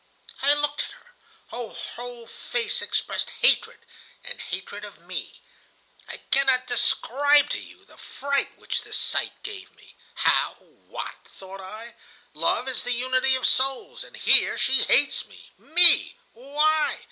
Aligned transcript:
"I 0.41 0.55
looked 0.55 0.85
at 0.85 0.91
her. 0.93 1.13
Her 1.49 1.67
whole 1.75 2.25
face 2.25 2.81
expressed 2.81 3.29
hatred, 3.41 3.85
and 4.23 4.41
hatred 4.41 4.83
of 4.83 4.97
me. 4.97 5.41
I 6.07 6.21
cannot 6.31 6.65
describe 6.65 7.51
to 7.51 7.59
you 7.59 7.85
the 7.85 7.97
fright 7.99 8.57
which 8.57 8.81
this 8.81 8.97
sight 8.97 9.33
gave 9.43 9.69
me. 9.75 9.95
'How? 10.15 10.55
What?' 10.55 11.27
thought 11.27 11.61
I, 11.61 11.93
'love 12.33 12.67
is 12.67 12.81
the 12.81 12.93
unity 12.93 13.35
of 13.35 13.45
souls, 13.45 14.03
and 14.03 14.17
here 14.17 14.57
she 14.57 14.81
hates 14.85 15.25
me? 15.27 15.51
Me? 15.59 16.17
Why? 16.33 16.99